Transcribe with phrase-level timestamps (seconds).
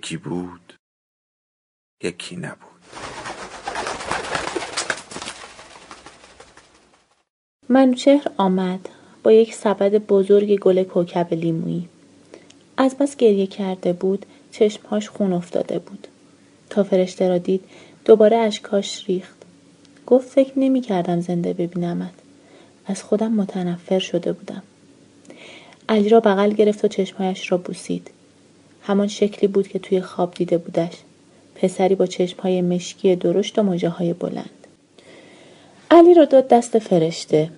[0.00, 0.74] یکی بود
[2.02, 2.80] یکی نبود.
[7.68, 8.88] منوچهر آمد
[9.22, 11.88] با یک سبد بزرگ گل کوکب لیمویی.
[12.76, 16.08] از بس گریه کرده بود چشمهاش خون افتاده بود.
[16.70, 17.64] تا فرشته را دید
[18.04, 19.42] دوباره اشکاش ریخت.
[20.06, 22.14] گفت فکر نمی کردم زنده ببینمت.
[22.86, 24.62] از خودم متنفر شده بودم.
[25.88, 28.10] علی را بغل گرفت و چشمهایش را بوسید.
[28.82, 30.92] همان شکلی بود که توی خواب دیده بودش.
[31.54, 34.66] پسری با چشمهای مشکی درشت و های بلند.
[35.90, 37.50] علی را داد دست فرشته.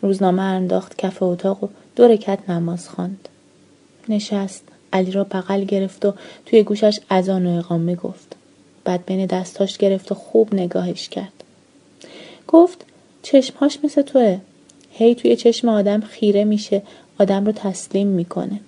[0.00, 3.28] روزنامه انداخت کف اتاق و دو رکت نماز خواند.
[4.08, 4.62] نشست.
[4.92, 6.14] علی را بغل گرفت و
[6.46, 8.36] توی گوشش اذان و اقامه گفت.
[8.84, 11.44] بعد بین دستاش گرفت و خوب نگاهش کرد.
[12.48, 12.84] گفت
[13.22, 14.40] چشمهاش مثل توه.
[14.90, 16.82] هی توی چشم آدم خیره میشه.
[17.18, 18.60] آدم رو تسلیم می‌کنه.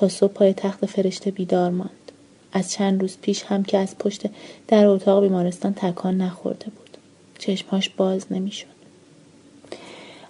[0.00, 2.12] تا صبح پای تخت فرشته بیدار ماند.
[2.52, 4.26] از چند روز پیش هم که از پشت
[4.68, 6.96] در اتاق بیمارستان تکان نخورده بود.
[7.38, 8.66] چشمهاش باز نمی‌شد.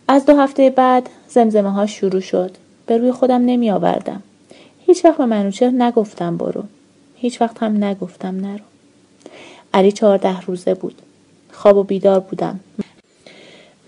[0.08, 2.56] از دو هفته بعد زمزمه ها شروع شد.
[2.86, 4.22] به روی خودم نمی آوردم
[4.86, 6.64] هیچ وقت به منوچهر نگفتم برو.
[7.16, 8.64] هیچ وقت هم نگفتم نرو.
[9.74, 11.02] علی چهارده روزه بود.
[11.52, 12.60] خواب و بیدار بودم.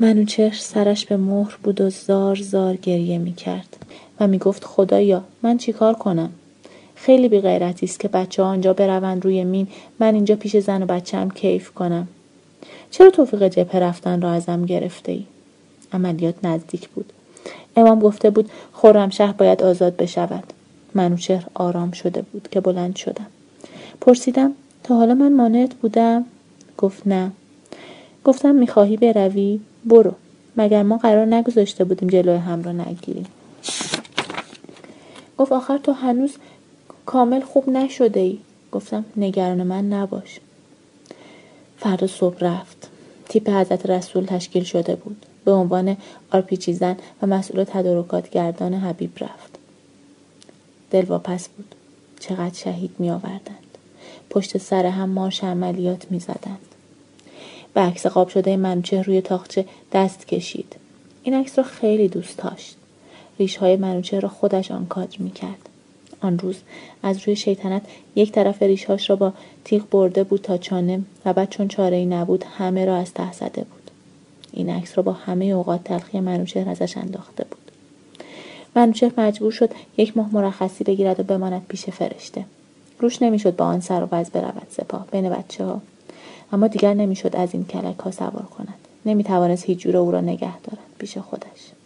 [0.01, 3.77] منوچهر سرش به مهر بود و زار زار گریه می کرد
[4.27, 6.31] می گفت خدایا من چیکار کنم؟
[6.95, 9.69] خیلی بی غیرتی است که بچه ها آنجا بروند روی مین.
[9.99, 12.09] من اینجا پیش زن و بچم کیف کنم.
[12.91, 15.25] چرا توفیق جبهه رفتن را ازم گرفته ای؟
[15.93, 17.13] عملیات نزدیک بود.
[17.77, 20.53] امام گفته بود خرمشهر باید آزاد بشود.
[20.95, 23.27] منوچهر آرام شده بود که بلند شدم.
[24.01, 24.53] پرسیدم
[24.85, 26.25] تا حالا من مانعت بودم؟
[26.79, 27.31] گفت نه.
[28.25, 30.13] گفتم می‌خواهی بروی؟ برو.
[30.57, 33.27] مگر ما قرار نگذاشته بودیم جلوی هم را نگیریم؟
[35.43, 36.37] گفت آخر تو هنوز
[37.07, 38.39] کامل خوب نشده ای.
[38.73, 40.41] گفتم نگران من نباش.
[41.79, 42.89] فردا صبح رفت.
[43.29, 45.27] تیپ حضرت رسول تشکیل شده بود.
[45.45, 45.97] به عنوان
[46.33, 49.59] آرپیچی زن و مسئول تدارکات گردان حبیب رفت.
[50.91, 51.75] دل واپس بود.
[52.21, 53.79] چقدر شهید می آوردند
[54.31, 56.75] پشت سر هم مارش عملیات می زدند
[57.75, 60.77] به عکس قاب شده منوچه روی تاخچه دست کشید.
[61.23, 62.77] این عکس را خیلی دوست داشت.
[63.43, 65.69] ریش های منوچه را خودش آن کادر می کرد
[66.21, 66.57] آن روز
[67.03, 67.83] از روی شیطنت
[68.17, 69.33] یک طرف ریشهاش را با
[69.65, 73.33] تیغ برده بود تا چانه و بعد چون چاره ای نبود همه را از ته
[73.33, 73.91] زده بود.
[74.53, 77.71] این عکس را با همه اوقات تلخی منوچهر ازش انداخته بود.
[78.77, 82.45] منوچهر مجبور شد یک ماه مرخصی بگیرد و بماند پیش فرشته.
[82.99, 85.83] روش نمی‌شد با آن سر و وز برود سپاه بین بچه ها
[86.53, 88.79] اما دیگر نمی‌شد از این کلک ها سوار کند.
[89.07, 91.82] نمی‌توانست هیچ جور او را نگه دارد پیش خودش.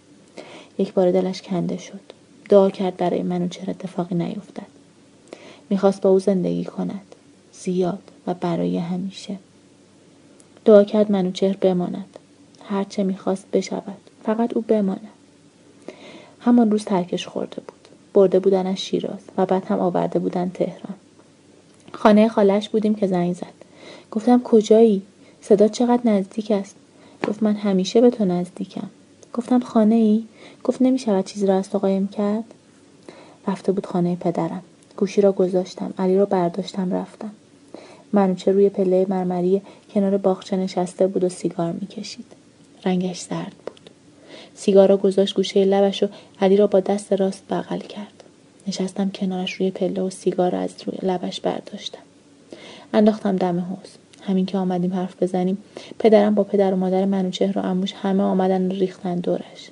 [0.78, 2.00] یک بار دلش کنده شد.
[2.48, 4.66] دعا کرد برای منوچهر اتفاقی نیفتد.
[5.70, 7.14] می‌خواست با او زندگی کند.
[7.52, 9.36] زیاد و برای همیشه.
[10.64, 12.18] دعا کرد منوچهر بماند.
[12.64, 13.96] هرچه می‌خواست بشود.
[14.24, 15.08] فقط او بماند.
[16.40, 17.88] همان روز ترکش خورده بود.
[18.14, 20.94] برده بودنش شیراز و بعد هم آورده بودن تهران.
[21.92, 23.54] خانه خالش بودیم که زنگ زد.
[24.10, 25.02] گفتم کجایی؟
[25.42, 26.76] صدا چقدر نزدیک است؟
[27.28, 28.88] گفت من همیشه به تو نزدیکم.
[29.36, 30.24] گفتم خانه ای
[30.64, 32.44] گفت نمی شود چیزی را از تو قایم کرد.
[33.48, 34.62] رفته بود خانه پدرم.
[34.96, 35.94] گوشی را گذاشتم.
[35.98, 37.30] علی را برداشتم رفتم.
[38.12, 39.62] منوچه روی پله مرمری
[39.94, 42.26] کنار باغچه نشسته بود و سیگار می‌کشید.
[42.84, 43.90] رنگش زرد بود.
[44.54, 46.08] سیگار را گذاشت گوشه لبش و
[46.40, 48.24] علی را با دست راست بغل کرد.
[48.66, 52.02] نشستم کنارش روی پله و سیگار را از روی لبش برداشتم.
[52.92, 55.58] انداختم دم حوز همین که آمدیم حرف بزنیم.
[55.98, 59.70] پدرم با پدر و مادر منوچهر و اموش همه آمدن ریختن دورش.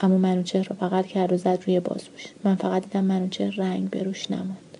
[0.00, 2.26] اما منوچهر را بغل کرد و زد روی بازوش.
[2.44, 4.78] من فقط دیدم منوچهر رنگ به روش نماند.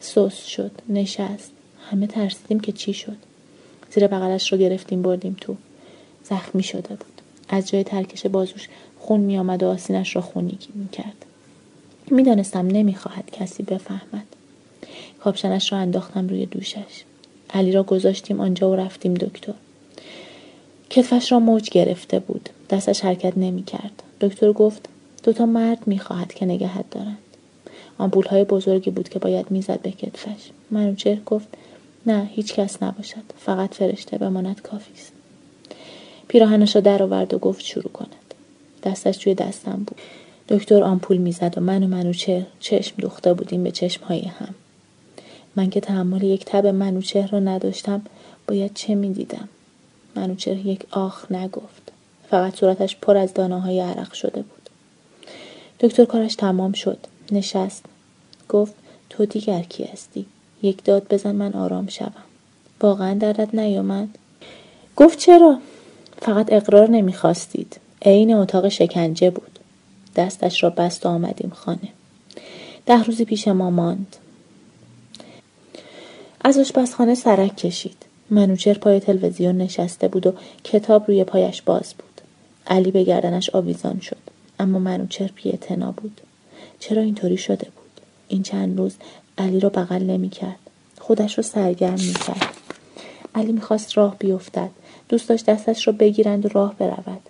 [0.00, 1.50] سوس شد نشست.
[1.90, 3.16] همه ترسیدیم که چی شد.
[3.90, 5.56] زیر بغلش رو گرفتیم بردیم تو.
[6.24, 7.20] زخمی شده بود.
[7.48, 8.68] از جای ترکش بازوش
[8.98, 11.24] خون می آمد و آسینش را خونی می کرد
[12.10, 14.26] می‌دانستم نمی‌خواهد کسی بفهمد.
[15.20, 17.04] کاپشنش را انداختم روی دوشش.
[17.52, 19.54] علی را گذاشتیم آنجا و رفتیم دکتر
[20.90, 24.02] کتفش را موج گرفته بود دستش حرکت نمی کرد.
[24.20, 24.88] دکتر گفت
[25.22, 27.18] دوتا مرد می خواهد که نگهت دارند.
[27.98, 30.50] آمپول های بزرگی بود که باید می‌زد به کتفش.
[30.70, 31.48] منوچهر گفت
[32.06, 33.22] نه هیچ کس نباشد.
[33.38, 35.12] فقط فرشته بماند کافی است.
[36.28, 38.34] پیراهنش را در آورد و گفت شروع کند.
[38.82, 40.00] دستش توی دستم بود.
[40.48, 44.54] دکتر آمپول می‌زد و من و منوچهر چشم دوخته بودیم به چشم های هم.
[45.56, 48.02] من که تحمل یک تب منوچهر را نداشتم
[48.48, 49.48] باید چه می‌دیدم؟
[50.16, 51.92] منوچهر یک آخ نگفت.
[52.30, 54.70] فقط صورتش پر از دانه های عرق شده بود.
[55.80, 56.98] دکتر کارش تمام شد.
[57.32, 57.84] نشست.
[58.48, 58.74] گفت
[59.10, 60.26] تو دیگر کی هستی؟
[60.62, 62.12] یک داد بزن من آرام شوم.
[62.80, 64.08] واقعا دردت نیامد
[64.96, 65.58] گفت چرا؟
[66.22, 67.80] فقط اقرار نمی‌خواستید.
[68.02, 69.58] عین اتاق شکنجه بود.
[70.16, 71.88] دستش را بست و آمدیم خانه.
[72.86, 74.16] ده روزی پیش ما ماند.
[76.44, 77.96] از آشپزخانه سرک کشید.
[78.30, 80.32] منوچر پای تلویزیون نشسته بود و
[80.64, 82.20] کتاب روی پایش باز بود.
[82.66, 84.16] علی به گردنش آویزان شد
[84.60, 85.58] اما منوچر پی
[85.96, 86.20] بود.
[86.78, 88.94] چرا اینطوری شده بود؟ این چند روز
[89.38, 90.58] علی را بغل نمی کرد
[90.98, 92.54] خودش را سرگرم می کرد
[93.34, 94.70] علی می‌خواست راه بیفتد.
[95.08, 97.20] دوست داشت دستش را بگیرند و راه برود.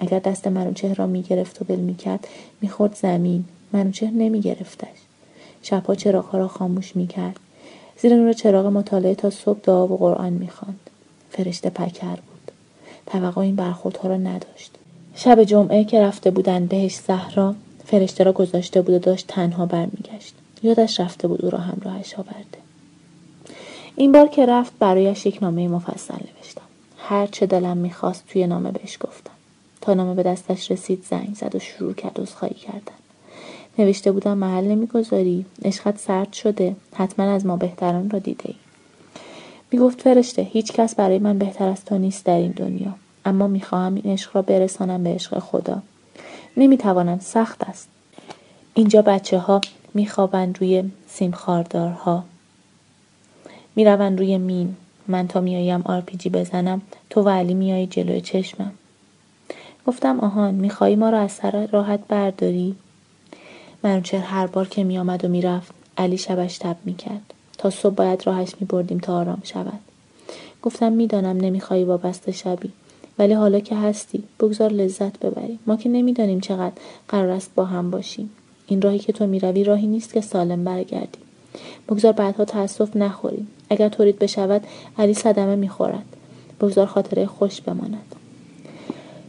[0.00, 2.28] اگر دست منوچهر را می‌گرفت و ول می‌کرد
[2.60, 3.44] می‌خورد زمین.
[3.72, 4.88] منوچهر نمیگرفتش.
[5.62, 7.40] شبها چراغها را خاموش می‌کرد.
[8.02, 10.90] زیر نور چراغ مطالعه تا صبح دعا و قرآن می‌خواند.
[11.30, 12.52] فرشته پکر بود.
[13.06, 14.70] توقع این برخوردها را نداشت.
[15.14, 17.54] شب جمعه که رفته بودند بهش زهرا
[17.84, 20.34] فرشته را گذاشته بود و داشت تنها برمیگشت.
[20.62, 22.58] یادش رفته بود او را همراهش آورده.
[23.96, 26.62] این بار که رفت برایش یک نامه مفصل نوشتم.
[26.98, 29.32] هر چه دلم می‌خواست توی نامه بهش گفتم.
[29.80, 32.99] تا نامه به دستش رسید زنگ زد و شروع کرد خواهی کردن.
[33.80, 38.54] نوشته بودم محل نمی‌گذاری عشقت سرد شده حتما از ما بهتران را دیده ای
[39.72, 42.94] می‌گفت فرشته هیچ کس برای من بهتر از تو نیست در این دنیا
[43.24, 45.82] اما می‌خواهم این عشق را برسانم به عشق خدا.
[46.56, 47.88] نمی‌توانم سخت است.
[48.74, 49.60] اینجا بچه ها
[49.94, 52.24] میخوابند روی سیم خاردارها
[53.76, 54.76] می‌روند روی مین.
[55.08, 58.72] من تا میآیم آرپیجی بزنم تو و علی میایی جلوی چشمم.
[59.86, 62.76] گفتم آهان می‌خواهی ما را از سر راحت برداری؟
[63.82, 67.34] منوچهر هر بار که میآمد و می‌رفت علی شبش تب می‌کرد.
[67.58, 69.78] تا صبح باید راهش میبردیم تا آرام شود.
[70.62, 72.70] گفتم می‌دانم نمی‌خواهی وابسته شبی
[73.18, 76.74] ولی حالا که هستی بگذار لذت ببریم ما که نمی‌دانیم چقدر
[77.08, 78.30] قرار است با هم باشیم.
[78.66, 81.22] این راهی که تو می‌روی راهی نیست که سالم برگردیم.
[81.88, 83.48] بگذار بعدها تاسف نخوریم.
[83.70, 84.66] اگر طورید بشود
[84.98, 86.04] علی صدمه می‌خورد.
[86.60, 88.14] بگذار خاطره خوش بماند.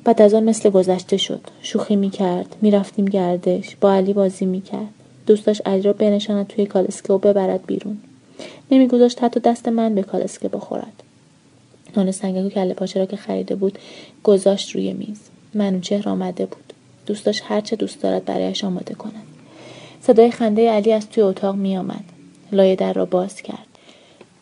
[0.04, 1.42] بعد از آن مثل گذشته شد.
[1.62, 4.94] شوخی می‌کرد می‌رفتیم گردش با علی بازی می‌کرد.
[5.26, 7.98] دوست داشت علی را بنشاند توی کالسکه و ببرد بیرون.
[8.72, 11.04] نمیگذاشت حتی دست من به کالسکه بخورد.
[11.98, 13.80] نان سنگک و کله پاچه را که خریده بود
[14.24, 15.20] گذاشت روی میز.
[15.54, 16.74] منوچهر آمده بود.
[17.06, 19.24] دوست داشت هرچه دوست دارد برایش آماده کند.
[20.02, 22.04] صدای خنده علی از توی اتاق میآمد.
[22.52, 23.68] لایه در را باز کرد.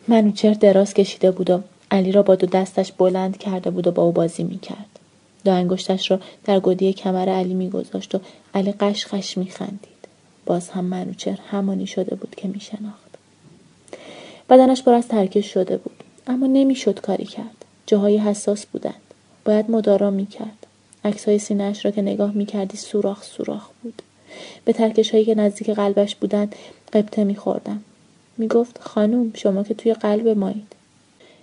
[0.08, 4.02] منوچهر دراز کشیده بود و علی را با دو دستش بلند کرده بود و با
[4.02, 4.89] او بازی می‌کرد.
[5.44, 8.20] دو انگشتش را در گودی کمر علی میگذاشت و
[8.54, 10.00] علی قش قش میخندید.
[10.46, 13.10] باز هم منوچهر همانی شده بود که میشناخت.
[14.48, 17.64] بدنش پر از ترکش شده بود اما نمی‌شد کاری کرد.
[17.86, 18.94] جاهای حساس بودند.
[19.44, 20.66] باید مدارا می‌کرد.
[21.04, 24.02] عکسهای سینهاش را که نگاه می‌کردی سوراخ سوراخ بود.
[24.64, 26.54] به ترکش هایی که نزدیک قلبش بودند
[26.92, 27.84] قبطه میخوردم.
[28.38, 30.72] می‌گفت خانوم شما که توی قلب مایید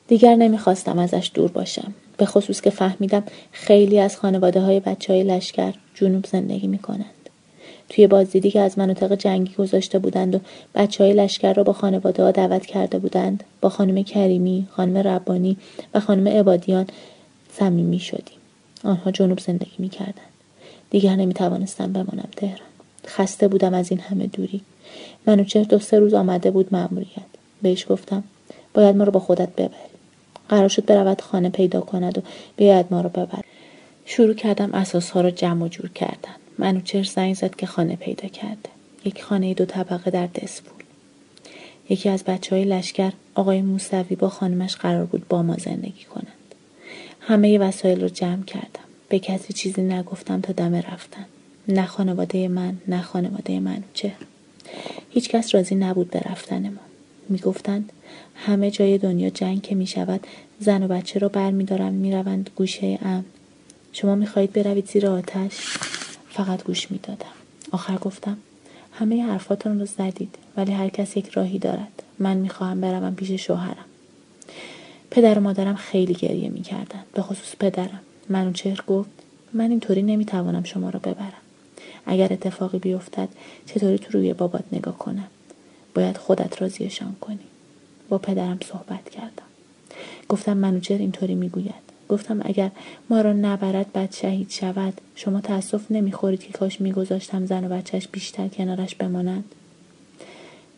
[0.08, 1.94] دیگر نمی‌خواستم ازش دور باشم.
[2.18, 7.06] به خصوص که فهمیدم خیلی از خانواده های بچه های لشکر جنوب زندگی می کنند.
[7.90, 10.40] توی بازدیدی که از مناطق جنگی گذاشته بودند و
[10.76, 15.58] بچه های لشکر را با خانواده ها دعوت کرده بودند با خانم کریمی، خانم ربانی
[15.94, 16.88] و خانم عبادیان
[17.54, 18.38] صمیمی شدیم.
[18.84, 20.16] آنها جنوب زندگی می کردند.
[20.90, 22.68] دیگر نمی توانستم بمانم تهران.
[23.08, 24.62] خسته بودم از این همه دوری.
[25.26, 27.08] منوچهر دو سه روز آمده بود مأموریت.
[27.62, 28.24] بهش گفتم
[28.74, 29.97] باید ما رو با خودت ببری.
[30.50, 32.22] قرار شد برود خانه پیدا کند و
[32.58, 33.44] بیاید ما رو ببرد.
[34.06, 36.36] شروع کردم اساس رو جمع و جور کردن.
[36.58, 38.70] منوچر زنگ زد که خانه پیدا کرده.
[39.06, 40.84] یک خانه دو طبقه در دسپول.
[41.90, 46.56] یکی از بچه های لشکر آقای موسوی با خانمش قرار بود با ما زندگی کنند.
[47.20, 48.88] همه وسایل رو جمع کردم.
[49.10, 51.26] به کسی چیزی نگفتم تا دم رفتن.
[51.68, 54.12] نه خانواده من نه خانواده منوچه
[55.10, 56.82] هیچ کس راضی نبود به رفتن ما.
[57.30, 57.92] می‌گفتند
[58.36, 60.28] همه جای دنیا جنگ که می شود
[60.60, 63.26] زن و بچه را بر می دارند می روند گوشه امن
[63.94, 65.78] شما می خواهید بروید زیر آتش؟
[66.30, 67.26] فقط گوش می دادم
[67.72, 68.38] آخر گفتم
[69.00, 72.04] همه حرفاتون رو زدید ولی هر کس یک راهی دارد.
[72.20, 73.86] من می خواهم بروم پیش شوهرم.
[75.12, 77.04] پدر و مادرم خیلی گریه می کردن.
[77.14, 78.00] به خصوص پدرم.
[78.30, 79.10] منوچهر گفت
[79.54, 81.42] من اینطوری نمی توانم شما را ببرم.
[82.06, 83.30] اگر اتفاقی بیفتد
[83.66, 85.28] چطوری تو روی بابات نگاه کنم؟
[85.96, 87.40] باید خودت راضیشان کنی.
[88.10, 89.48] با پدرم صحبت کردم.
[90.30, 92.72] گفتم منوچهر اینطوری می‌گوید؟ گفتم اگر
[93.10, 98.08] ما را نبرد بعد شهید شود شما تاسف نمی‌خورید که کاش میگذاشتم زن و بچهش
[98.08, 99.56] بیشتر کنارش بمانند.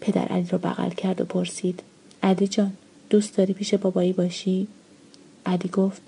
[0.02, 1.80] پدر علی را بغل کرد و پرسید
[2.24, 2.74] علی جان
[3.10, 4.68] دوست داری پیش بابایی باشی؟
[5.46, 6.02] علی گفت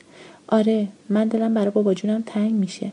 [0.48, 2.92] آره من دلم برای بابا جونم تنگ میشه.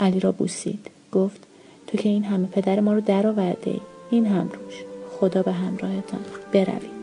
[0.00, 1.40] علی را بوسید گفت
[1.86, 4.74] تو که این همه پدر ما رو درآورده ای این هم روش.
[5.10, 6.20] خدا به همراهتان
[6.52, 6.99] بروید.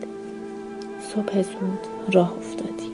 [1.17, 2.91] صبح زود راه افتادیم.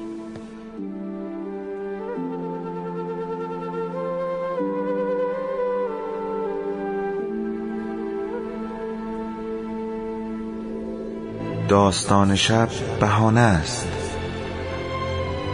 [11.68, 13.88] داستان شب بهانه است.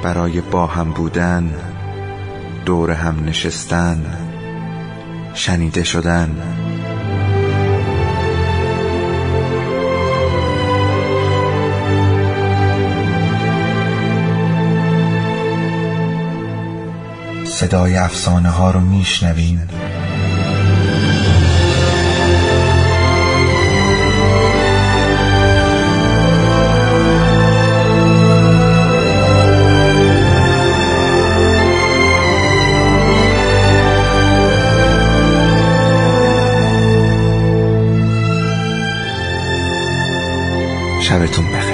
[0.03, 1.53] برای با هم بودن
[2.65, 4.17] دور هم نشستن
[5.33, 6.68] شنیده شدن.
[17.59, 19.59] صدای افسانه ها رو میشنوین.
[41.01, 41.68] شبتون بخیر.